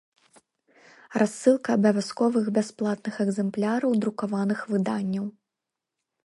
[1.21, 5.25] Рассылка абавязковых бясплатных экзэмпляраў друкаваных выданняў